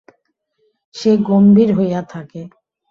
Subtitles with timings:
[0.95, 2.41] সে গম্ভীর হইয়া থাকে।